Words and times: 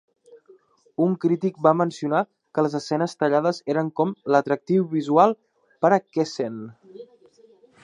Un 1.07 1.11
crític 1.25 1.59
va 1.67 1.73
mencionar 1.81 2.21
que 2.57 2.63
les 2.67 2.77
escenes 2.79 3.13
tallades 3.19 3.61
eren 3.75 3.93
com 4.01 4.15
"l'atractiu 4.37 4.89
visual 4.97 5.37
per 5.85 5.95
a 5.99 6.03
Kessen". 6.19 6.61